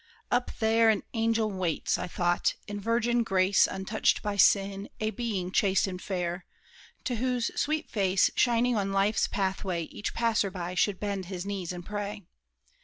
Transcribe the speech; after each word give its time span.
"Up 0.31 0.49
there 0.57 0.89
an 0.89 1.03
angel 1.13 1.51
waits," 1.51 1.99
I 1.99 2.07
thought, 2.07 2.55
"in 2.67 2.79
virgin 2.79 3.21
grace, 3.21 3.67
Untouched 3.67 4.23
by 4.23 4.35
sin—a 4.35 5.11
being 5.11 5.51
chaste 5.51 5.85
and 5.85 6.01
fair, 6.01 6.47
To 7.03 7.17
whose 7.17 7.51
sweet 7.55 7.87
face 7.87 8.31
shining 8.35 8.75
on 8.75 8.91
life's 8.91 9.27
pathway 9.27 9.83
Each 9.83 10.15
passer 10.15 10.49
by 10.49 10.73
should 10.73 10.99
bend 10.99 11.25
his 11.25 11.45
knees 11.45 11.71
and 11.71 11.85
pray. 11.85 12.23